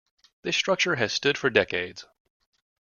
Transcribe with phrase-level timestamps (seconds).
[0.41, 2.05] This structure has stood for decades.